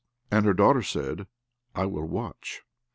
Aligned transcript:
And 0.31 0.45
her 0.47 0.55
daughter 0.55 0.81
said, 0.81 1.27
"I 1.75 1.85
will 1.85 2.07
watch." 2.07 2.63